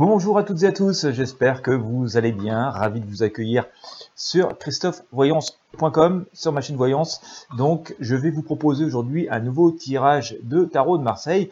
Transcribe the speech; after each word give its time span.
Bonjour 0.00 0.38
à 0.38 0.44
toutes 0.44 0.62
et 0.62 0.66
à 0.66 0.72
tous, 0.72 1.10
j'espère 1.10 1.60
que 1.60 1.72
vous 1.72 2.16
allez 2.16 2.32
bien, 2.32 2.70
ravi 2.70 3.02
de 3.02 3.06
vous 3.06 3.22
accueillir 3.22 3.66
sur 4.16 4.56
christophevoyance.com, 4.56 6.24
sur 6.32 6.52
ma 6.52 6.62
Voyance. 6.70 7.46
Donc 7.58 7.94
je 8.00 8.16
vais 8.16 8.30
vous 8.30 8.40
proposer 8.40 8.86
aujourd'hui 8.86 9.28
un 9.28 9.40
nouveau 9.40 9.70
tirage 9.70 10.38
de 10.42 10.64
tarot 10.64 10.96
de 10.96 11.02
Marseille 11.02 11.50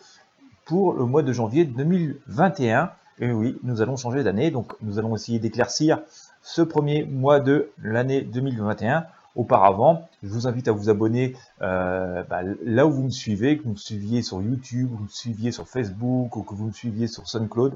pour 0.64 0.94
le 0.94 1.04
mois 1.04 1.22
de 1.22 1.30
janvier 1.30 1.66
2021. 1.66 2.90
Et 3.18 3.30
oui, 3.30 3.58
nous 3.64 3.82
allons 3.82 3.96
changer 3.96 4.24
d'année, 4.24 4.50
donc 4.50 4.72
nous 4.80 4.98
allons 4.98 5.14
essayer 5.14 5.38
d'éclaircir 5.38 6.00
ce 6.40 6.62
premier 6.62 7.04
mois 7.04 7.40
de 7.40 7.70
l'année 7.82 8.22
2021 8.22 9.04
auparavant. 9.38 10.02
Je 10.22 10.28
vous 10.28 10.46
invite 10.46 10.68
à 10.68 10.72
vous 10.72 10.90
abonner 10.90 11.34
euh, 11.62 12.22
bah, 12.28 12.40
là 12.64 12.86
où 12.86 12.90
vous 12.90 13.04
me 13.04 13.10
suivez, 13.10 13.56
que 13.56 13.62
vous 13.62 13.70
me 13.70 13.76
suiviez 13.76 14.20
sur 14.20 14.42
YouTube, 14.42 14.90
que 14.90 14.96
vous 14.96 15.04
me 15.04 15.08
suiviez 15.08 15.52
sur 15.52 15.66
Facebook 15.66 16.36
ou 16.36 16.42
que 16.42 16.54
vous 16.54 16.66
me 16.66 16.72
suiviez 16.72 17.06
sur 17.06 17.26
SoundCloud. 17.26 17.72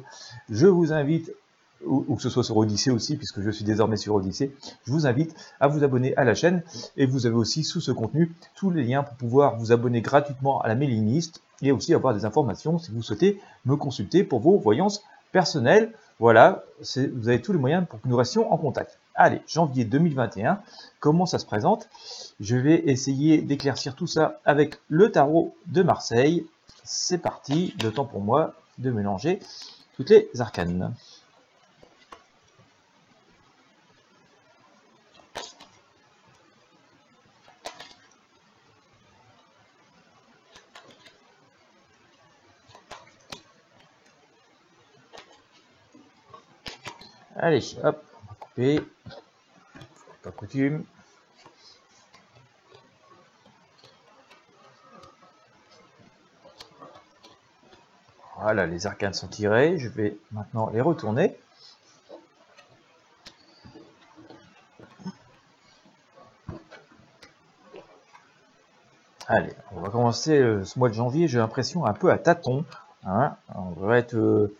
Je 0.51 0.67
vous 0.67 0.93
invite 0.93 1.33
ou, 1.85 2.14
que 2.14 2.22
ce 2.22 2.31
soit 2.31 2.45
sur 2.45 2.57
Odyssée 2.57 2.91
aussi, 2.91 3.17
puisque 3.17 3.41
je 3.41 3.50
suis 3.50 3.64
désormais 3.64 3.96
sur 3.96 4.14
Odyssée, 4.14 4.55
je 4.86 4.93
vous 4.93 5.07
invite 5.07 5.35
à 5.61 5.69
vous 5.69 5.83
abonner 5.83 6.17
à 6.17 6.25
la 6.25 6.35
chaîne 6.35 6.63
et 6.96 7.07
vous 7.07 7.27
avez 7.27 7.35
aussi 7.35 7.64
sous 7.64 7.81
ce 7.81 7.91
contenu 7.91 8.33
tous 8.55 8.71
les 8.71 8.85
liens 8.85 9.03
pour 9.03 9.17
pouvoir 9.17 9.57
vous 9.57 9.72
abonner 9.72 10.00
gratuitement 10.00 10.61
à 10.61 10.69
la 10.69 10.75
mailing 10.75 11.07
list 11.07 11.43
et 11.61 11.72
aussi 11.72 11.94
avoir 11.94 12.14
des 12.14 12.25
informations 12.25 12.79
si 12.79 12.93
vous 12.93 13.03
souhaitez 13.03 13.41
me 13.64 13.77
consulter 13.77 14.25
pour 14.25 14.41
vos 14.41 14.58
voyances 14.58 15.03
personnelles. 15.33 15.93
Voilà, 16.19 16.63
vous 16.79 17.29
avez 17.29 17.41
tous 17.41 17.53
les 17.53 17.58
moyens 17.58 17.86
pour 17.89 18.00
que 18.00 18.08
nous 18.08 18.17
restions 18.17 18.53
en 18.53 18.57
contact. 18.57 18.99
Allez, 19.14 19.43
janvier 19.46 19.84
2021, 19.84 20.62
comment 20.98 21.26
ça 21.26 21.39
se 21.39 21.44
présente? 21.44 21.90
Je 22.40 22.57
vais 22.57 22.76
essayer 22.86 23.43
d'éclaircir 23.43 23.94
tout 23.94 24.07
ça 24.07 24.40
avec 24.46 24.76
le 24.88 25.12
tarot 25.12 25.54
de 25.66 25.82
Marseille. 25.82 26.46
C'est 26.82 27.18
parti, 27.18 27.75
le 27.82 27.93
temps 27.93 28.07
pour 28.07 28.22
moi 28.22 28.54
de 28.79 28.90
mélanger 28.90 29.40
toutes 29.96 30.08
les 30.08 30.30
arcanes. 30.40 30.94
Allez, 47.36 47.76
hop, 47.82 48.02
pas 48.55 50.31
coutume. 50.31 50.84
Voilà, 58.36 58.67
les 58.67 58.86
arcanes 58.86 59.14
sont 59.14 59.28
tirés. 59.28 59.78
Je 59.78 59.89
vais 59.89 60.19
maintenant 60.33 60.69
les 60.70 60.81
retourner. 60.81 61.36
Allez, 69.28 69.53
on 69.70 69.81
va 69.81 69.89
commencer 69.89 70.39
euh, 70.39 70.64
ce 70.64 70.78
mois 70.78 70.89
de 70.89 70.94
janvier. 70.94 71.28
J'ai 71.28 71.39
l'impression 71.39 71.87
un 71.87 71.94
peu 71.94 72.11
à 72.11 72.19
tâtons. 72.19 72.64
Hein. 73.05 73.37
On 73.55 73.70
va 73.70 73.97
être 73.97 74.14
euh, 74.14 74.55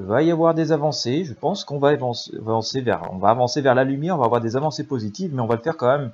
va 0.00 0.22
y 0.22 0.30
avoir 0.30 0.54
des 0.54 0.72
avancées. 0.72 1.24
Je 1.24 1.34
pense 1.34 1.64
qu'on 1.64 1.78
va 1.78 1.90
avancer 1.90 2.80
vers, 2.80 3.02
on 3.12 3.18
va 3.18 3.30
avancer 3.30 3.60
vers 3.60 3.74
la 3.74 3.84
lumière, 3.84 4.16
on 4.16 4.18
va 4.18 4.26
avoir 4.26 4.40
des 4.40 4.56
avancées 4.56 4.84
positives, 4.84 5.34
mais 5.34 5.40
on 5.42 5.46
va 5.46 5.56
le 5.56 5.62
faire 5.62 5.76
quand 5.76 5.98
même 5.98 6.10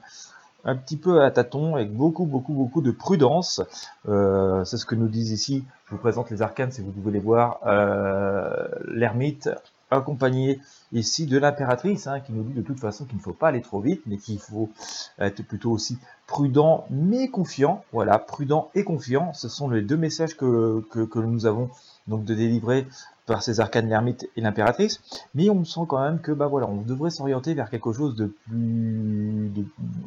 un 0.64 0.76
petit 0.76 0.96
peu 0.96 1.22
à 1.22 1.30
tâtons, 1.30 1.76
avec 1.76 1.92
beaucoup, 1.94 2.24
beaucoup, 2.24 2.54
beaucoup 2.54 2.80
de 2.80 2.90
prudence. 2.90 3.62
Euh, 4.08 4.64
c'est 4.64 4.78
ce 4.78 4.86
que 4.86 4.94
nous 4.94 5.08
disent 5.08 5.30
ici. 5.30 5.64
Je 5.86 5.90
vous 5.92 6.00
présente 6.00 6.30
les 6.30 6.42
arcanes 6.42 6.72
si 6.72 6.80
vous 6.80 6.90
pouvez 6.90 7.12
les 7.12 7.20
voir. 7.20 7.60
Euh, 7.66 8.66
L'ermite 8.88 9.50
accompagné 9.90 10.60
ici 10.92 11.26
de 11.26 11.38
l'impératrice, 11.38 12.06
hein, 12.06 12.20
qui 12.20 12.32
nous 12.32 12.42
dit 12.42 12.54
de 12.54 12.62
toute 12.62 12.80
façon 12.80 13.04
qu'il 13.04 13.18
ne 13.18 13.22
faut 13.22 13.32
pas 13.32 13.48
aller 13.48 13.60
trop 13.60 13.80
vite, 13.80 14.02
mais 14.06 14.16
qu'il 14.16 14.38
faut 14.38 14.70
être 15.18 15.42
plutôt 15.42 15.70
aussi 15.70 15.98
prudent 16.26 16.86
mais 16.90 17.28
confiant. 17.28 17.84
Voilà, 17.92 18.18
prudent 18.18 18.70
et 18.74 18.84
confiant, 18.84 19.32
ce 19.34 19.48
sont 19.48 19.68
les 19.68 19.82
deux 19.82 19.96
messages 19.96 20.36
que, 20.36 20.82
que, 20.90 21.00
que 21.00 21.18
nous 21.18 21.46
avons 21.46 21.70
donc 22.06 22.24
de 22.24 22.34
délivrer 22.34 22.86
par 23.26 23.42
ces 23.42 23.60
arcanes 23.60 23.88
l'ermite 23.88 24.28
et 24.36 24.40
l'impératrice, 24.40 25.00
mais 25.34 25.48
on 25.48 25.64
sent 25.64 25.80
quand 25.88 26.02
même 26.02 26.20
que 26.20 26.32
bah 26.32 26.46
voilà, 26.46 26.66
on 26.66 26.82
devrait 26.82 27.10
s'orienter 27.10 27.54
vers 27.54 27.70
quelque 27.70 27.92
chose 27.92 28.14
de 28.16 28.26
plus, 28.46 29.50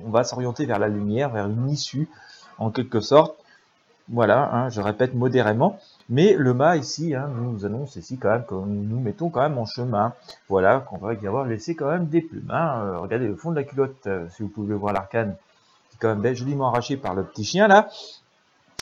on 0.06 0.10
va 0.10 0.24
s'orienter 0.24 0.66
vers 0.66 0.80
la 0.80 0.88
lumière, 0.88 1.30
vers 1.30 1.48
une 1.48 1.70
issue 1.70 2.08
en 2.60 2.70
quelque 2.70 3.00
sorte. 3.00 3.36
Voilà, 4.10 4.50
hein, 4.54 4.70
je 4.70 4.80
répète 4.80 5.16
modérément, 5.16 5.80
mais 6.10 6.34
le 6.34 6.54
mât 6.54 6.78
ici 6.78 7.14
hein, 7.14 7.30
nous 7.42 7.66
annonce 7.66 7.98
ici 7.98 8.18
quand 8.18 8.30
même 8.30 8.46
que 8.46 8.56
nous 8.56 9.00
mettons 9.02 9.30
quand 9.30 9.42
même 9.42 9.58
en 9.58 9.66
chemin. 9.66 10.14
Voilà, 10.48 10.80
qu'on 10.80 10.98
va 10.98 11.14
y 11.14 11.28
avoir 11.28 11.46
laissé 11.46 11.76
quand 11.76 11.90
même 11.90 12.08
des 12.08 12.22
plumes. 12.22 12.50
Hein. 12.50 12.84
Euh, 12.86 13.00
regardez 13.00 13.28
le 13.28 13.36
fond 13.36 13.52
de 13.52 13.58
la 13.58 13.64
culotte, 13.66 14.08
euh, 14.08 14.26
si 14.30 14.44
vous 14.44 14.48
pouvez 14.48 14.76
voir 14.76 14.94
l'arcane, 14.94 15.36
qui 15.90 15.98
est 15.98 16.00
quand 16.00 16.16
même 16.16 16.36
joliment 16.36 16.70
arraché 16.70 16.96
par 16.96 17.16
le 17.16 17.26
petit 17.26 17.44
chien 17.44 17.68
là. 17.68 17.90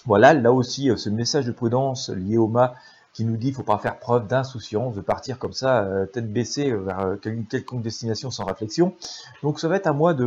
Voilà, 0.05 0.35
là 0.35 0.53
aussi, 0.53 0.91
euh, 0.91 0.97
ce 0.97 1.09
message 1.09 1.47
de 1.47 1.51
prudence 1.51 2.09
lié 2.09 2.37
au 2.37 2.47
mât 2.47 2.75
qui 3.15 3.23
nous 3.23 3.37
dit 3.37 3.47
qu'il 3.47 3.51
ne 3.51 3.55
faut 3.55 3.63
pas 3.63 3.77
faire 3.77 3.97
preuve 3.97 4.27
d'insouciance, 4.27 4.93
de 4.93 4.99
partir 4.99 5.39
comme 5.39 5.53
ça, 5.53 5.83
euh, 5.83 6.05
tête 6.05 6.31
baissée, 6.31 6.69
euh, 6.69 6.79
vers 6.79 6.99
euh, 6.99 7.15
une 7.23 7.45
quelconque 7.45 7.81
destination 7.81 8.29
sans 8.29 8.43
réflexion. 8.43 8.93
Donc 9.41 9.61
ça 9.61 9.69
va 9.69 9.77
être 9.77 9.87
à 9.87 9.93
moi 9.93 10.13
de, 10.13 10.25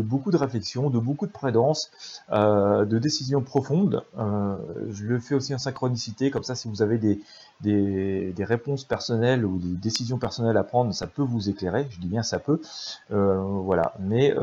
beaucoup 0.00 0.30
de 0.30 0.38
réflexion, 0.38 0.88
de 0.88 0.98
beaucoup 0.98 1.26
de 1.26 1.32
prudence, 1.32 1.90
de 2.30 2.98
décisions 2.98 3.42
profondes. 3.42 4.02
je 4.16 5.04
le 5.04 5.18
fais 5.18 5.34
aussi 5.34 5.54
en 5.54 5.58
synchronicité, 5.58 6.30
comme 6.30 6.42
ça 6.42 6.54
si 6.54 6.68
vous 6.68 6.80
avez 6.80 6.96
des, 6.96 7.20
des, 7.60 8.32
des, 8.32 8.44
réponses 8.44 8.84
personnelles 8.84 9.44
ou 9.44 9.58
des 9.58 9.76
décisions 9.76 10.18
personnelles 10.18 10.56
à 10.56 10.64
prendre, 10.64 10.94
ça 10.94 11.06
peut 11.06 11.22
vous 11.22 11.50
éclairer, 11.50 11.86
je 11.90 12.00
dis 12.00 12.08
bien 12.08 12.22
ça 12.22 12.38
peut. 12.38 12.60
voilà, 13.10 13.92
mais 13.98 14.34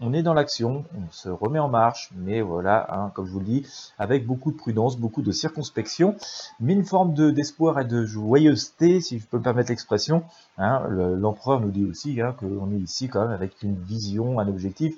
on 0.00 0.12
est 0.12 0.22
dans 0.22 0.34
l'action, 0.34 0.84
on 0.96 1.10
se 1.10 1.28
remet 1.28 1.58
en 1.58 1.68
marche, 1.68 2.10
mais 2.16 2.40
voilà, 2.40 2.86
hein, 2.90 3.10
comme 3.14 3.26
je 3.26 3.32
vous 3.32 3.40
le 3.40 3.44
dis, 3.44 3.66
avec 3.98 4.26
beaucoup 4.26 4.50
de 4.50 4.56
prudence, 4.56 4.96
beaucoup 4.96 5.22
de 5.22 5.32
circonspection, 5.32 6.16
mais 6.58 6.72
une 6.72 6.84
forme 6.84 7.12
d'espoir 7.32 7.78
et 7.80 7.84
de 7.84 8.04
joyeuseté, 8.04 9.00
si 9.00 9.18
je 9.18 9.26
peux 9.26 9.38
me 9.38 9.42
permettre 9.42 9.70
l'expression. 9.70 10.22
Hein, 10.58 10.82
L'empereur 10.88 11.60
nous 11.60 11.70
dit 11.70 11.84
aussi 11.84 12.20
hein, 12.20 12.34
qu'on 12.38 12.72
est 12.72 12.78
ici 12.78 13.08
quand 13.08 13.22
même 13.22 13.32
avec 13.32 13.62
une 13.62 13.76
vision, 13.76 14.40
un 14.40 14.48
objectif 14.48 14.94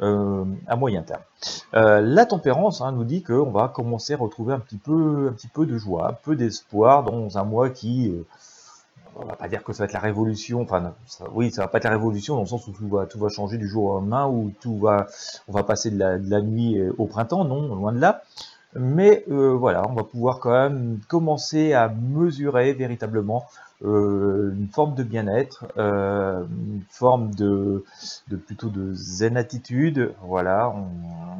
euh, 0.00 0.44
à 0.66 0.76
moyen 0.76 1.02
terme. 1.02 1.22
Euh, 1.74 2.00
la 2.00 2.26
tempérance 2.26 2.82
nous 2.82 3.04
dit 3.04 3.22
qu'on 3.22 3.50
va 3.50 3.68
commencer 3.68 4.14
à 4.14 4.16
retrouver 4.16 4.54
un 4.54 4.58
petit 4.58 4.78
peu, 4.78 5.28
un 5.30 5.32
petit 5.32 5.48
peu 5.48 5.66
de 5.66 5.76
joie, 5.78 6.10
un 6.10 6.12
peu 6.12 6.36
d'espoir 6.36 7.04
dans 7.04 7.38
un 7.38 7.44
mois 7.44 7.70
qui... 7.70 8.10
Euh, 8.10 8.26
on 9.18 9.24
va 9.24 9.36
pas 9.36 9.48
dire 9.48 9.62
que 9.62 9.72
ça 9.72 9.82
va 9.82 9.84
être 9.86 9.92
la 9.92 10.00
révolution, 10.00 10.62
enfin 10.62 10.94
oui, 11.32 11.50
ça 11.50 11.62
va 11.62 11.68
pas 11.68 11.78
être 11.78 11.84
la 11.84 11.90
révolution 11.90 12.34
dans 12.34 12.42
le 12.42 12.46
sens 12.46 12.66
où 12.68 12.72
tout 12.72 12.88
va, 12.88 13.06
tout 13.06 13.18
va 13.18 13.28
changer 13.28 13.56
du 13.56 13.68
jour 13.68 13.84
au 13.84 13.94
lendemain, 13.94 14.26
où 14.26 14.52
tout 14.60 14.78
va, 14.78 15.06
on 15.48 15.52
va 15.52 15.62
passer 15.62 15.90
de 15.90 15.98
la, 15.98 16.40
nuit 16.40 16.78
euh, 16.78 16.92
au 16.98 17.06
printemps, 17.06 17.44
non, 17.44 17.74
loin 17.74 17.92
de 17.92 18.00
là. 18.00 18.22
Mais 18.74 19.24
euh, 19.30 19.54
voilà, 19.54 19.88
on 19.88 19.94
va 19.94 20.04
pouvoir 20.04 20.38
quand 20.38 20.50
même 20.52 20.98
commencer 21.08 21.72
à 21.72 21.88
mesurer 21.88 22.74
véritablement 22.74 23.46
euh, 23.84 24.52
une 24.54 24.68
forme 24.68 24.94
de 24.94 25.02
bien-être, 25.02 25.66
euh, 25.76 26.44
une 26.44 26.82
forme 26.90 27.34
de, 27.34 27.84
de, 28.28 28.36
plutôt 28.36 28.68
de 28.68 28.92
zen 28.94 29.36
attitude. 29.36 30.12
Voilà, 30.22 30.74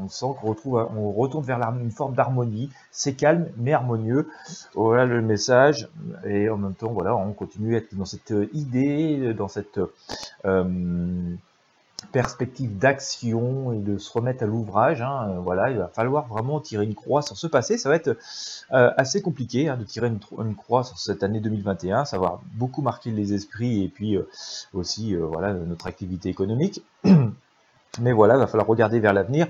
on 0.07 0.09
sent 0.09 0.39
qu'on 0.41 0.49
retrouve, 0.49 0.89
on 0.97 1.13
retourne 1.13 1.45
vers 1.45 1.61
une 1.61 1.91
forme 1.91 2.15
d'harmonie. 2.15 2.71
C'est 2.91 3.15
calme 3.15 3.49
mais 3.57 3.73
harmonieux. 3.73 4.29
Voilà 4.75 5.05
le 5.05 5.21
message. 5.21 5.89
Et 6.25 6.49
en 6.49 6.57
même 6.57 6.75
temps, 6.75 6.93
voilà, 6.93 7.17
on 7.17 7.33
continue 7.33 7.75
à 7.75 7.79
être 7.79 7.95
dans 7.95 8.05
cette 8.05 8.33
idée, 8.53 9.35
dans 9.35 9.49
cette 9.49 9.81
euh, 10.45 11.37
perspective 12.13 12.77
d'action 12.79 13.73
et 13.73 13.79
de 13.79 13.99
se 13.99 14.13
remettre 14.13 14.43
à 14.43 14.47
l'ouvrage. 14.47 15.03
Hein, 15.03 15.29
euh, 15.31 15.41
voilà, 15.41 15.71
il 15.71 15.79
va 15.79 15.89
falloir 15.89 16.27
vraiment 16.27 16.61
tirer 16.61 16.85
une 16.85 16.95
croix 16.95 17.23
sur 17.23 17.37
ce 17.37 17.47
passé. 17.47 17.79
Ça 17.79 17.89
va 17.89 17.97
être 17.97 18.17
euh, 18.73 18.91
assez 18.97 19.23
compliqué 19.23 19.69
hein, 19.69 19.77
de 19.77 19.85
tirer 19.85 20.09
une, 20.09 20.55
croix 20.55 20.85
sur 20.85 20.99
cette 20.99 21.23
année 21.23 21.41
2021. 21.41 22.05
Ça 22.05 22.19
va 22.19 22.41
beaucoup 22.55 22.83
marquer 22.83 23.11
les 23.11 23.33
esprits 23.33 23.85
et 23.85 23.89
puis 23.89 24.17
euh, 24.17 24.29
aussi 24.73 25.15
voilà 25.15 25.53
notre 25.53 25.87
activité 25.87 26.29
économique. 26.29 26.83
Mais 28.01 28.13
voilà, 28.13 28.35
il 28.35 28.39
va 28.39 28.47
falloir 28.47 28.67
regarder 28.67 29.01
vers 29.01 29.13
l'avenir 29.13 29.47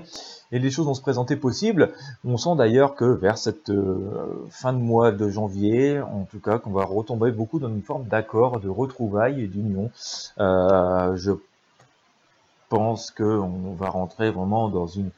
et 0.51 0.59
les 0.59 0.71
choses 0.71 0.85
vont 0.85 0.93
se 0.93 1.01
présenter 1.01 1.35
possibles. 1.35 1.91
On 2.25 2.37
sent 2.37 2.55
d'ailleurs 2.57 2.95
que 2.95 3.05
vers 3.05 3.37
cette 3.37 3.71
fin 4.49 4.73
de 4.73 4.77
mois 4.77 5.11
de 5.11 5.29
janvier, 5.29 5.99
en 5.99 6.25
tout 6.29 6.39
cas, 6.39 6.57
qu'on 6.57 6.71
va 6.71 6.85
retomber 6.85 7.31
beaucoup 7.31 7.59
dans 7.59 7.69
une 7.69 7.81
forme 7.81 8.05
d'accord, 8.05 8.59
de 8.59 8.69
retrouvailles 8.69 9.43
et 9.43 9.47
d'union. 9.47 9.91
je 10.37 11.31
pense 12.69 13.11
qu'on 13.11 13.73
va 13.73 13.89
rentrer 13.89 14.31
vraiment 14.31 14.69
dans 14.69 14.87
une 14.87 15.09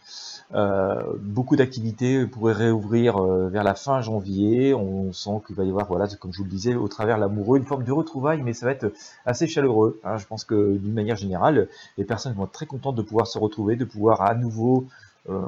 euh, 0.55 1.13
beaucoup 1.21 1.55
d'activités 1.55 2.25
pourraient 2.25 2.53
réouvrir 2.53 3.17
euh, 3.17 3.49
vers 3.49 3.63
la 3.63 3.75
fin 3.75 4.01
janvier. 4.01 4.73
On 4.73 5.13
sent 5.13 5.41
qu'il 5.45 5.55
va 5.55 5.63
y 5.63 5.69
avoir, 5.69 5.85
voilà, 5.85 6.07
comme 6.19 6.33
je 6.33 6.39
vous 6.39 6.43
le 6.43 6.49
disais, 6.49 6.75
au 6.75 6.87
travers 6.87 7.19
l'amoureux, 7.19 7.59
une 7.59 7.65
forme 7.65 7.83
de 7.83 7.91
retrouvailles, 7.91 8.41
mais 8.41 8.53
ça 8.53 8.65
va 8.65 8.71
être 8.71 8.91
assez 9.25 9.47
chaleureux. 9.47 9.99
Hein. 10.03 10.17
Je 10.17 10.25
pense 10.25 10.43
que 10.43 10.77
d'une 10.77 10.93
manière 10.93 11.17
générale, 11.17 11.67
les 11.97 12.03
personnes 12.03 12.33
vont 12.33 12.45
être 12.45 12.51
très 12.51 12.65
contentes 12.65 12.95
de 12.95 13.03
pouvoir 13.03 13.27
se 13.27 13.37
retrouver, 13.37 13.75
de 13.75 13.85
pouvoir 13.85 14.21
à 14.21 14.33
nouveau 14.33 14.87
euh, 15.29 15.41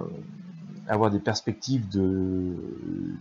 avoir 0.87 1.09
des 1.09 1.19
perspectives 1.19 1.89
de, 1.89 1.99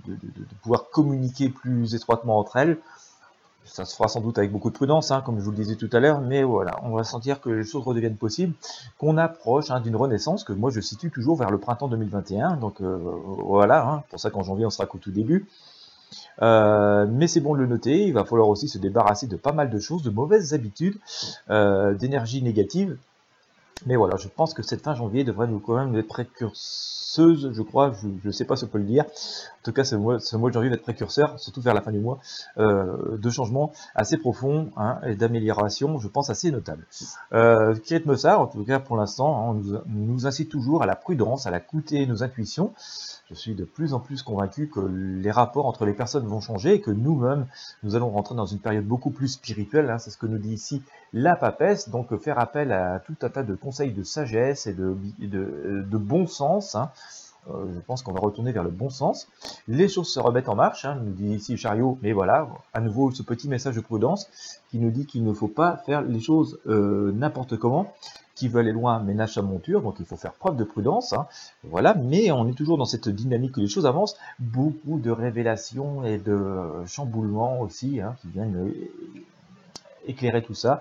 de, 0.07 0.15
de, 0.23 0.55
pouvoir 0.63 0.91
communiquer 0.91 1.49
plus 1.49 1.95
étroitement 1.95 2.39
entre 2.39 2.57
elles 2.57 2.79
ça 3.73 3.85
se 3.85 3.95
fera 3.95 4.09
sans 4.09 4.21
doute 4.21 4.39
avec 4.39 4.51
beaucoup 4.51 4.71
de 4.71 4.75
prudence, 4.75 5.11
hein, 5.11 5.23
comme 5.25 5.39
je 5.39 5.45
vous 5.45 5.51
le 5.51 5.57
disais 5.57 5.77
tout 5.77 5.89
à 5.93 6.01
l'heure, 6.01 6.21
mais 6.21 6.43
voilà, 6.43 6.77
on 6.83 6.91
va 6.91 7.05
sentir 7.05 7.41
que 7.41 7.51
les 7.51 7.65
choses 7.65 7.85
redeviennent 7.85 8.17
possibles, 8.17 8.55
qu'on 8.99 9.17
approche 9.17 9.71
hein, 9.71 9.81
d'une 9.81 9.97
renaissance 9.97 10.45
que 10.45 10.53
moi 10.53 10.71
je 10.71 10.81
situe 10.81 11.11
toujours 11.11 11.37
vers 11.37 11.51
le 11.51 11.59
printemps 11.59 11.89
2021. 11.89 12.57
Donc 12.57 12.81
euh, 12.81 12.99
voilà, 13.39 13.87
hein, 13.87 14.03
pour 14.11 14.19
ça 14.19 14.31
qu'en 14.31 14.43
janvier 14.43 14.67
on 14.67 14.71
sera 14.71 14.87
qu'au 14.87 14.99
tout 14.99 15.13
début. 15.13 15.47
Euh, 16.43 17.07
mais 17.09 17.29
c'est 17.29 17.41
bon 17.41 17.55
de 17.55 17.61
le 17.61 17.67
noter, 17.67 18.07
il 18.07 18.13
va 18.13 18.25
falloir 18.25 18.49
aussi 18.49 18.69
se 18.69 18.79
débarrasser 18.79 19.27
de 19.27 19.37
pas 19.37 19.53
mal 19.53 19.71
de 19.71 19.79
choses, 19.79 20.03
de 20.03 20.11
mauvaises 20.11 20.55
habitudes, 20.55 20.99
euh, 21.51 21.95
d'énergie 21.95 22.43
négative. 22.43 22.97
Mais 23.87 23.97
voilà, 23.97 24.17
je 24.17 24.29
pense 24.29 24.55
que 24.55 24.63
cette 24.63 24.83
fin 24.83 24.95
janvier 24.95 25.25
devrait 25.25 25.47
nous 25.47 25.59
quand 25.59 25.77
même 25.77 25.95
être 25.97 26.09
précurseuse, 26.09 27.51
je 27.53 27.63
crois, 27.63 27.93
je 28.03 28.09
ne 28.29 28.33
sais 28.33 28.45
pas 28.45 28.57
ce 28.57 28.65
qu'on 28.65 28.73
peut 28.73 28.79
le 28.79 28.85
dire. 28.85 29.05
En 29.05 29.63
tout 29.65 29.73
cas, 29.73 29.85
ce 29.85 29.97
mois, 29.97 30.21
ce 30.21 30.37
mois 30.37 30.51
de 30.51 30.55
janvier 30.55 30.71
va 30.71 30.77
être 30.77 30.83
précurseur, 30.83 31.39
surtout 31.41 31.61
vers 31.61 31.75
la 31.75 31.81
fin 31.81 31.91
du 31.91 31.99
mois, 31.99 32.19
euh, 32.59 33.17
de 33.17 33.31
changements 33.31 33.73
assez 33.95 34.17
profonds 34.17 34.71
hein, 34.77 34.99
et 35.07 35.15
d'améliorations, 35.15 35.99
je 35.99 36.09
pense, 36.09 36.31
assez 36.31 36.51
notables. 36.51 36.87
Euh, 37.33 37.75
Kirit 37.75 38.03
Mossar, 38.05 38.41
en 38.41 38.47
tout 38.47 38.65
cas 38.65 38.79
pour 38.79 38.97
l'instant, 38.97 39.51
hein, 39.51 39.61
nous, 39.63 39.79
nous 39.87 40.27
incite 40.27 40.51
toujours 40.51 40.83
à 40.83 40.87
la 40.87 40.97
prudence, 40.97 41.47
à 41.47 41.51
la 41.51 41.61
coûter 41.61 42.07
nos 42.07 42.23
intuitions 42.23 42.73
je 43.31 43.37
suis 43.37 43.55
de 43.55 43.65
plus 43.65 43.95
en 43.95 44.01
plus 44.01 44.23
convaincu 44.23 44.69
que 44.69 44.81
les 44.81 45.31
rapports 45.31 45.67
entre 45.67 45.87
les 45.87 45.93
personnes 45.93 46.27
vont 46.27 46.41
changer 46.41 46.75
et 46.75 46.81
que 46.81 46.91
nous-mêmes, 46.91 47.47
nous 47.85 47.95
allons 47.95 48.11
rentrer 48.11 48.35
dans 48.35 48.47
une 48.47 48.59
période 48.59 48.85
beaucoup 48.85 49.11
plus 49.11 49.29
spirituelle. 49.29 49.89
Hein, 49.89 49.99
c'est 49.99 50.11
ce 50.11 50.19
que 50.19 50.27
nous 50.27 50.39
dit 50.39 50.53
ici 50.53 50.83
la 51.13 51.37
papesse. 51.37 51.89
Donc 51.89 52.15
faire 52.19 52.39
appel 52.41 52.73
à 52.73 52.99
tout 52.99 53.15
un 53.23 53.29
tas 53.29 53.45
de 53.45 53.55
conseils 53.55 53.93
de 53.93 54.03
sagesse 54.03 54.67
et 54.67 54.73
de, 54.73 54.97
de, 55.21 55.99
bon 55.99 56.27
sens. 56.27 56.75
Hein. 56.75 56.91
Euh, 57.49 57.67
je 57.73 57.81
pense 57.81 58.03
qu'on 58.03 58.13
va 58.13 58.21
retourner 58.21 58.53
vers 58.53 58.65
le 58.65 58.71
bon 58.71 58.91
sens. 58.91 59.29
Les 59.69 59.89
choses 59.89 60.13
se 60.13 60.21
remettent 60.21 60.49
en 60.49 60.57
marche, 60.57 60.85
hein, 60.85 60.99
nous 61.03 61.13
dit 61.13 61.35
ici 61.35 61.57
Chariot, 61.57 61.99
mais 62.03 62.13
voilà, 62.13 62.49
à 62.75 62.81
nouveau 62.81 63.11
ce 63.13 63.23
petit 63.23 63.49
message 63.49 63.77
de 63.77 63.81
prudence 63.81 64.29
qui 64.71 64.79
nous 64.79 64.91
dit 64.91 65.07
qu'il 65.07 65.25
ne 65.25 65.33
faut 65.33 65.49
pas 65.49 65.79
faire 65.87 66.03
les 66.03 66.21
choses 66.21 66.59
euh, 66.67 67.13
n'importe 67.13 67.57
comment, 67.57 67.95
qui 68.41 68.49
veut 68.49 68.61
aller 68.61 68.73
loin 68.73 69.01
ménage 69.01 69.35
sa 69.35 69.43
monture, 69.43 69.83
donc 69.83 69.97
il 70.01 70.07
faut 70.07 70.17
faire 70.17 70.33
preuve 70.33 70.57
de 70.57 70.65
prudence, 70.65 71.13
hein. 71.13 71.27
voilà, 71.63 71.95
mais 71.95 72.31
on 72.33 72.49
est 72.49 72.55
toujours 72.55 72.79
dans 72.79 72.87
cette 72.87 73.11
dynamique 73.11 73.53
que 73.53 73.61
les 73.61 73.69
choses 73.69 73.85
avancent, 73.85 74.17
beaucoup 74.39 74.99
de 74.99 75.11
révélations 75.11 76.07
et 76.07 76.17
de 76.17 76.39
chamboulements 76.87 77.61
aussi, 77.61 78.01
hein, 78.01 78.17
qui 78.23 78.29
viennent 78.29 78.73
éclairer 80.07 80.43
tout 80.43 80.55
ça, 80.55 80.81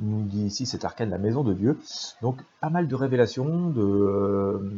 nous 0.00 0.22
dit 0.22 0.44
ici 0.44 0.64
cet 0.64 0.84
arcane 0.84 1.10
la 1.10 1.18
maison 1.18 1.42
de 1.42 1.54
Dieu, 1.54 1.76
donc 2.22 2.40
pas 2.60 2.70
mal 2.70 2.86
de 2.86 2.94
révélations, 2.94 3.70
de 3.70 3.82
euh, 3.82 4.70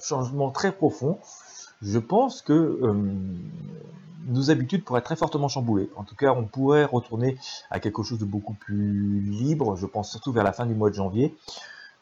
changements 0.00 0.52
très 0.52 0.70
profonds, 0.70 1.18
je 1.82 1.98
pense 1.98 2.42
que 2.42 2.52
euh, 2.52 2.94
nos 4.26 4.50
habitudes 4.50 4.84
pourraient 4.84 5.02
très 5.02 5.16
fortement 5.16 5.48
chamboulées. 5.48 5.90
En 5.96 6.04
tout 6.04 6.14
cas, 6.14 6.32
on 6.32 6.44
pourrait 6.44 6.84
retourner 6.84 7.36
à 7.70 7.80
quelque 7.80 8.02
chose 8.02 8.18
de 8.18 8.24
beaucoup 8.24 8.54
plus 8.54 9.20
libre, 9.20 9.76
je 9.76 9.86
pense 9.86 10.10
surtout 10.10 10.32
vers 10.32 10.44
la 10.44 10.52
fin 10.52 10.66
du 10.66 10.74
mois 10.74 10.90
de 10.90 10.94
janvier. 10.94 11.34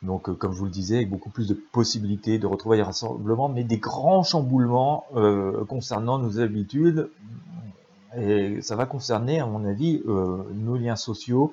Donc, 0.03 0.29
euh, 0.29 0.35
comme 0.35 0.53
je 0.53 0.59
vous 0.59 0.65
le 0.65 0.71
disais, 0.71 0.97
avec 0.97 1.11
beaucoup 1.11 1.31
plus 1.31 1.47
de 1.47 1.55
possibilités 1.55 2.39
de 2.39 2.47
retrouver 2.47 2.79
des 2.79 2.83
rassemblements, 2.83 3.49
mais 3.49 3.65
des 3.65 3.77
grands 3.77 4.23
chamboulements 4.23 5.05
euh, 5.15 5.65
concernant 5.67 6.19
nos 6.19 6.41
habitudes. 6.41 7.11
Et 8.17 8.61
ça 8.61 8.75
va 8.75 8.87
concerner, 8.87 9.39
à 9.39 9.47
mon 9.47 9.65
avis, 9.65 10.03
euh, 10.09 10.43
nos 10.55 10.77
liens 10.77 10.97
sociaux, 10.97 11.53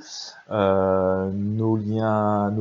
nos 0.50 1.76
liens, 1.76 2.52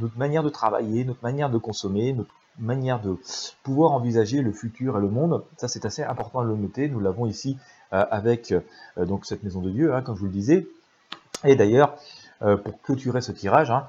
notre 0.00 0.18
manière 0.18 0.42
de 0.42 0.48
travailler, 0.48 1.04
notre 1.04 1.22
manière 1.22 1.50
de 1.50 1.58
consommer, 1.58 2.12
notre 2.12 2.30
manière 2.58 3.00
de 3.00 3.16
pouvoir 3.62 3.92
envisager 3.92 4.42
le 4.42 4.52
futur 4.52 4.98
et 4.98 5.00
le 5.00 5.08
monde. 5.08 5.42
Ça, 5.56 5.68
c'est 5.68 5.84
assez 5.84 6.02
important 6.02 6.40
à 6.40 6.44
le 6.44 6.54
noter. 6.54 6.88
Nous 6.88 7.00
l'avons 7.00 7.26
ici 7.26 7.58
euh, 7.92 8.04
avec 8.10 8.52
euh, 8.52 9.04
donc 9.04 9.26
cette 9.26 9.42
maison 9.42 9.60
de 9.60 9.70
Dieu, 9.70 9.94
hein, 9.94 10.02
comme 10.02 10.16
je 10.16 10.20
vous 10.20 10.26
le 10.26 10.32
disais. 10.32 10.66
Et 11.44 11.56
d'ailleurs, 11.56 11.96
euh, 12.42 12.56
pour 12.56 12.80
clôturer 12.82 13.20
ce 13.20 13.32
tirage, 13.32 13.70
hein, 13.70 13.86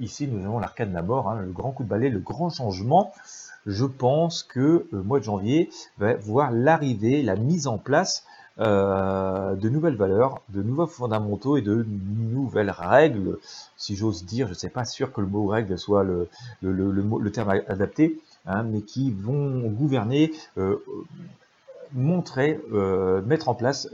ici 0.00 0.28
nous 0.28 0.44
avons 0.44 0.58
l'arcane 0.58 0.90
de 0.90 0.94
la 0.94 1.02
mort, 1.02 1.28
hein, 1.28 1.40
le 1.40 1.52
grand 1.52 1.72
coup 1.72 1.84
de 1.84 1.88
balai, 1.88 2.08
le 2.08 2.20
grand 2.20 2.50
changement. 2.50 3.12
Je 3.66 3.84
pense 3.84 4.42
que 4.42 4.86
le 4.92 5.02
mois 5.02 5.18
de 5.18 5.24
janvier 5.24 5.70
va 5.98 6.14
voir 6.14 6.50
l'arrivée, 6.52 7.22
la 7.22 7.36
mise 7.36 7.66
en 7.66 7.78
place 7.78 8.24
euh, 8.60 9.54
de 9.54 9.68
nouvelles 9.68 9.96
valeurs, 9.96 10.40
de 10.50 10.62
nouveaux 10.62 10.86
fondamentaux 10.86 11.56
et 11.56 11.62
de 11.62 11.84
nouvelles 11.86 12.70
règles, 12.70 13.38
si 13.76 13.96
j'ose 13.96 14.24
dire, 14.24 14.46
je 14.46 14.52
ne 14.52 14.56
sais 14.58 14.68
pas 14.68 14.84
sûr 14.84 15.12
que 15.12 15.20
le 15.20 15.26
mot 15.26 15.46
règle 15.46 15.76
soit 15.78 16.04
le, 16.04 16.28
le, 16.62 16.72
le, 16.72 16.90
le 16.92 17.32
terme 17.32 17.50
adapté, 17.68 18.20
hein, 18.46 18.62
mais 18.62 18.82
qui 18.82 19.10
vont 19.10 19.68
gouverner, 19.68 20.32
euh, 20.58 20.76
montrer, 21.92 22.60
euh, 22.72 23.22
mettre 23.22 23.48
en 23.48 23.54
place 23.54 23.88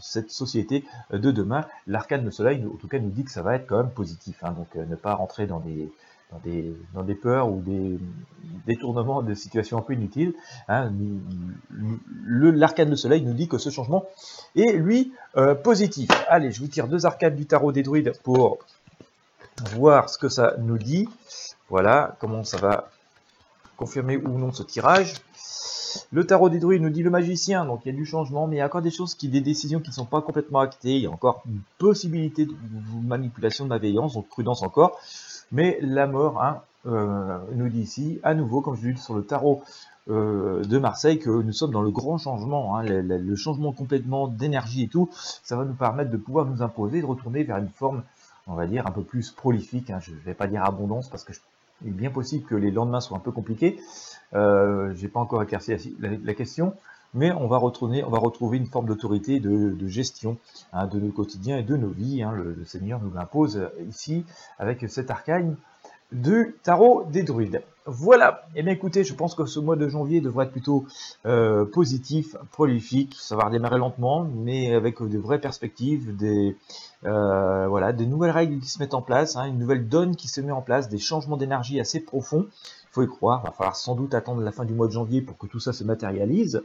cette 0.00 0.30
société 0.30 0.84
de 1.12 1.30
demain. 1.30 1.66
L'arcane 1.86 2.24
de 2.24 2.30
soleil, 2.30 2.64
en 2.66 2.76
tout 2.76 2.88
cas, 2.88 2.98
nous 2.98 3.10
dit 3.10 3.24
que 3.24 3.30
ça 3.30 3.42
va 3.42 3.54
être 3.56 3.66
quand 3.66 3.78
même 3.78 3.90
positif, 3.90 4.42
hein, 4.42 4.52
donc 4.52 4.74
ne 4.74 4.96
pas 4.96 5.14
rentrer 5.14 5.46
dans 5.46 5.60
des 5.60 5.90
dans 6.94 7.02
des, 7.02 7.14
peurs 7.14 7.50
ou 7.50 7.60
des 7.60 7.98
détournements 8.66 9.22
de 9.22 9.34
situations 9.34 9.78
un 9.78 9.82
peu 9.82 9.94
inutiles. 9.94 10.34
Hein, 10.68 10.92
L'arcane 12.26 12.90
de 12.90 12.96
soleil 12.96 13.22
nous 13.22 13.34
dit 13.34 13.48
que 13.48 13.58
ce 13.58 13.70
changement 13.70 14.04
est, 14.56 14.72
lui, 14.72 15.12
euh, 15.36 15.54
positif. 15.54 16.08
Allez, 16.28 16.50
je 16.50 16.60
vous 16.60 16.68
tire 16.68 16.88
deux 16.88 17.06
arcades 17.06 17.36
du 17.36 17.46
tarot 17.46 17.72
des 17.72 17.82
druides 17.82 18.12
pour 18.22 18.58
voir 19.74 20.08
ce 20.08 20.18
que 20.18 20.28
ça 20.28 20.54
nous 20.58 20.78
dit. 20.78 21.08
Voilà, 21.68 22.16
comment 22.20 22.44
ça 22.44 22.58
va 22.58 22.90
confirmer 23.76 24.16
ou 24.16 24.38
non 24.38 24.52
ce 24.52 24.62
tirage. 24.62 25.14
Le 26.10 26.26
tarot 26.26 26.48
des 26.48 26.58
druides 26.58 26.82
nous 26.82 26.90
dit 26.90 27.02
le 27.02 27.10
magicien, 27.10 27.64
donc 27.64 27.82
il 27.84 27.88
y 27.88 27.94
a 27.94 27.94
du 27.94 28.06
changement, 28.06 28.46
mais 28.46 28.56
il 28.56 28.58
y 28.58 28.62
a 28.62 28.66
encore 28.66 28.82
des 28.82 28.90
choses, 28.90 29.14
qui, 29.14 29.28
des 29.28 29.40
décisions 29.40 29.80
qui 29.80 29.90
ne 29.90 29.94
sont 29.94 30.06
pas 30.06 30.22
complètement 30.22 30.60
actées, 30.60 30.96
il 30.96 31.02
y 31.02 31.06
a 31.06 31.10
encore 31.10 31.42
une 31.46 31.60
possibilité 31.78 32.46
de 32.46 32.54
manipulation 33.02 33.64
de 33.64 33.70
malveillance, 33.70 34.14
donc 34.14 34.28
prudence 34.28 34.62
encore. 34.62 34.98
Mais 35.52 35.78
la 35.82 36.06
mort 36.06 36.42
hein, 36.42 36.62
euh, 36.86 37.38
nous 37.54 37.68
dit 37.68 37.80
ici, 37.80 38.20
à 38.22 38.34
nouveau, 38.34 38.60
comme 38.60 38.74
je 38.76 38.86
l'ai 38.86 38.94
dit 38.94 39.00
sur 39.00 39.14
le 39.14 39.22
tarot 39.22 39.62
euh, 40.10 40.64
de 40.64 40.78
Marseille, 40.78 41.18
que 41.18 41.30
nous 41.30 41.52
sommes 41.52 41.70
dans 41.70 41.82
le 41.82 41.90
grand 41.90 42.18
changement, 42.18 42.76
hein, 42.76 42.82
le, 42.82 43.36
changement 43.36 43.72
complètement 43.72 44.26
d'énergie 44.26 44.84
et 44.84 44.88
tout, 44.88 45.08
ça 45.12 45.56
va 45.56 45.64
nous 45.64 45.74
permettre 45.74 46.10
de 46.10 46.16
pouvoir 46.16 46.46
nous 46.46 46.62
imposer, 46.62 47.00
de 47.00 47.06
retourner 47.06 47.44
vers 47.44 47.58
une 47.58 47.68
forme, 47.68 48.02
on 48.48 48.54
va 48.54 48.66
dire, 48.66 48.86
un 48.86 48.90
peu 48.90 49.02
plus 49.02 49.30
prolifique. 49.30 49.90
Hein. 49.90 50.00
je 50.00 50.10
ne 50.10 50.16
vais 50.16 50.34
pas 50.34 50.48
dire 50.48 50.64
abondance, 50.64 51.08
parce 51.08 51.22
que 51.22 51.32
il 51.84 51.88
est 51.88 51.92
bien 51.92 52.10
possible 52.10 52.44
que 52.44 52.54
les 52.54 52.70
lendemains 52.70 53.00
soient 53.00 53.16
un 53.16 53.20
peu 53.20 53.32
compliqués. 53.32 53.78
Euh, 54.34 54.94
J'ai 54.94 55.08
pas 55.08 55.20
encore 55.20 55.42
éclairci 55.42 55.96
la, 56.00 56.34
question, 56.34 56.74
mais 57.14 57.32
on 57.32 57.46
va 57.46 57.58
retourner, 57.58 58.04
on 58.04 58.10
va 58.10 58.18
retrouver 58.18 58.58
une 58.58 58.66
forme 58.66 58.86
d'autorité, 58.86 59.40
de, 59.40 59.86
gestion 59.86 60.38
hein, 60.72 60.86
de 60.86 60.98
nos 60.98 61.12
quotidiens 61.12 61.58
et 61.58 61.62
de 61.62 61.76
nos 61.76 61.90
vies. 61.90 62.22
Hein. 62.22 62.32
Le, 62.32 62.64
Seigneur 62.64 63.00
nous 63.02 63.12
l'impose 63.12 63.68
ici 63.88 64.24
avec 64.58 64.84
cet 64.88 65.10
arcane 65.10 65.56
du 66.12 66.56
tarot 66.62 67.04
des 67.10 67.22
druides. 67.22 67.62
Voilà, 67.84 68.44
et 68.54 68.60
eh 68.60 68.62
bien 68.62 68.72
écoutez, 68.72 69.02
je 69.02 69.12
pense 69.12 69.34
que 69.34 69.44
ce 69.44 69.58
mois 69.58 69.74
de 69.74 69.88
janvier 69.88 70.20
devrait 70.20 70.44
être 70.44 70.52
plutôt 70.52 70.86
euh, 71.26 71.64
positif, 71.64 72.36
prolifique, 72.52 73.16
ça 73.18 73.34
va 73.34 73.46
redémarrer 73.46 73.78
lentement, 73.78 74.24
mais 74.36 74.72
avec 74.72 75.02
de 75.02 75.18
vraies 75.18 75.40
perspectives, 75.40 76.16
des, 76.16 76.56
euh, 77.04 77.66
voilà, 77.66 77.92
des 77.92 78.06
nouvelles 78.06 78.30
règles 78.30 78.60
qui 78.60 78.68
se 78.68 78.78
mettent 78.78 78.94
en 78.94 79.02
place, 79.02 79.34
hein, 79.34 79.46
une 79.46 79.58
nouvelle 79.58 79.88
donne 79.88 80.14
qui 80.14 80.28
se 80.28 80.40
met 80.40 80.52
en 80.52 80.62
place, 80.62 80.88
des 80.88 80.98
changements 80.98 81.36
d'énergie 81.36 81.80
assez 81.80 81.98
profonds, 81.98 82.46
faut 82.92 83.02
y 83.02 83.08
croire, 83.08 83.40
il 83.42 83.48
va 83.48 83.52
falloir 83.52 83.76
sans 83.76 83.94
doute 83.94 84.14
attendre 84.14 84.42
la 84.42 84.52
fin 84.52 84.64
du 84.64 84.74
mois 84.74 84.86
de 84.86 84.92
janvier 84.92 85.22
pour 85.22 85.36
que 85.38 85.46
tout 85.46 85.60
ça 85.60 85.72
se 85.72 85.82
matérialise. 85.82 86.62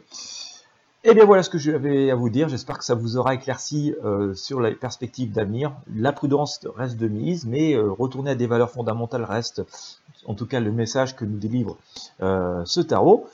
Et 1.03 1.12
eh 1.12 1.13
bien 1.13 1.25
voilà 1.25 1.41
ce 1.41 1.50
que 1.50 1.57
j'avais 1.57 2.12
à 2.12 2.15
vous 2.15 2.29
dire, 2.29 2.50
j'espère 2.50 2.77
que 2.77 2.84
ça 2.84 2.96
vous 2.96 3.15
aura 3.15 3.34
éclairci 3.34 3.96
euh, 4.03 4.34
sur 4.34 4.60
les 4.60 4.75
perspectives 4.75 5.31
d'avenir. 5.31 5.72
La 5.96 6.12
prudence 6.12 6.60
reste 6.75 6.98
de 6.98 7.07
mise, 7.07 7.46
mais 7.46 7.75
euh, 7.75 7.89
retourner 7.89 8.31
à 8.31 8.36
des 8.36 8.48
valeurs 8.48 8.72
fondamentales 8.72 9.24
reste 9.24 9.62
en 10.25 10.34
tout 10.34 10.46
cas 10.46 10.60
le 10.60 10.72
message 10.72 11.15
que 11.15 11.24
nous 11.24 11.38
délivre 11.38 11.77
euh, 12.22 12.62
ce 12.65 12.81
tarot. 12.81 13.27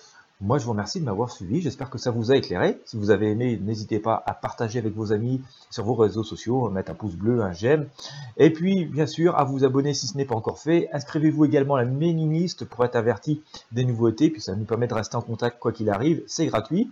Moi, 0.43 0.57
je 0.57 0.65
vous 0.65 0.71
remercie 0.71 0.99
de 0.99 1.05
m'avoir 1.05 1.31
suivi. 1.31 1.61
J'espère 1.61 1.89
que 1.89 1.97
ça 1.97 2.11
vous 2.11 2.33
a 2.33 2.35
éclairé. 2.35 2.77
Si 2.83 2.97
vous 2.97 3.11
avez 3.11 3.31
aimé, 3.31 3.57
n'hésitez 3.63 3.99
pas 3.99 4.21
à 4.25 4.33
partager 4.33 4.77
avec 4.77 4.93
vos 4.93 5.13
amis 5.13 5.41
sur 5.69 5.85
vos 5.85 5.95
réseaux 5.95 6.25
sociaux, 6.25 6.69
mettre 6.69 6.91
un 6.91 6.95
pouce 6.95 7.15
bleu, 7.15 7.41
un 7.41 7.53
j'aime. 7.53 7.87
Et 8.35 8.51
puis, 8.51 8.83
bien 8.83 9.07
sûr, 9.07 9.37
à 9.37 9.45
vous 9.45 9.63
abonner 9.63 9.93
si 9.93 10.05
ce 10.05 10.17
n'est 10.17 10.25
pas 10.25 10.35
encore 10.35 10.59
fait. 10.59 10.89
Inscrivez-vous 10.91 11.45
également 11.45 11.75
à 11.75 11.83
la 11.83 11.89
mailing 11.89 12.33
list 12.33 12.65
pour 12.65 12.83
être 12.83 12.97
averti 12.97 13.41
des 13.71 13.85
nouveautés. 13.85 14.29
Puis 14.29 14.41
ça 14.41 14.53
nous 14.53 14.65
permet 14.65 14.87
de 14.87 14.93
rester 14.93 15.15
en 15.15 15.21
contact 15.21 15.59
quoi 15.59 15.71
qu'il 15.71 15.89
arrive. 15.89 16.21
C'est 16.27 16.47
gratuit. 16.47 16.91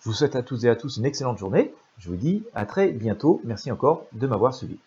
Je 0.00 0.08
vous 0.08 0.14
souhaite 0.14 0.34
à 0.34 0.42
tous 0.42 0.64
et 0.64 0.70
à 0.70 0.74
tous 0.74 0.96
une 0.96 1.04
excellente 1.04 1.36
journée. 1.36 1.74
Je 1.98 2.08
vous 2.08 2.16
dis 2.16 2.42
à 2.54 2.64
très 2.64 2.90
bientôt. 2.90 3.42
Merci 3.44 3.70
encore 3.70 4.06
de 4.14 4.26
m'avoir 4.26 4.54
suivi. 4.54 4.78